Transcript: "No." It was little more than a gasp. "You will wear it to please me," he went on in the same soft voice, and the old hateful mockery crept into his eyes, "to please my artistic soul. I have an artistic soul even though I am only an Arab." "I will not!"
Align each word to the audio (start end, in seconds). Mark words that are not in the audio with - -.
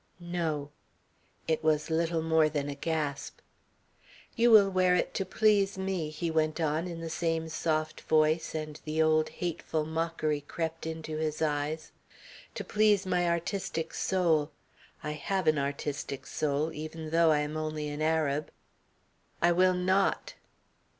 "No." 0.19 0.71
It 1.47 1.63
was 1.63 1.91
little 1.91 2.23
more 2.23 2.49
than 2.49 2.69
a 2.69 2.73
gasp. 2.73 3.37
"You 4.35 4.49
will 4.49 4.67
wear 4.71 4.95
it 4.95 5.13
to 5.13 5.25
please 5.27 5.77
me," 5.77 6.09
he 6.09 6.31
went 6.31 6.59
on 6.59 6.87
in 6.87 7.01
the 7.01 7.09
same 7.11 7.47
soft 7.49 8.01
voice, 8.01 8.55
and 8.55 8.81
the 8.83 8.99
old 8.99 9.29
hateful 9.29 9.85
mockery 9.85 10.41
crept 10.41 10.87
into 10.87 11.17
his 11.17 11.39
eyes, 11.39 11.91
"to 12.55 12.63
please 12.63 13.05
my 13.05 13.29
artistic 13.29 13.93
soul. 13.93 14.49
I 15.03 15.11
have 15.11 15.45
an 15.45 15.59
artistic 15.59 16.25
soul 16.25 16.73
even 16.73 17.11
though 17.11 17.29
I 17.29 17.41
am 17.41 17.55
only 17.55 17.87
an 17.89 18.01
Arab." 18.01 18.49
"I 19.39 19.51
will 19.51 19.75
not!" 19.75 20.33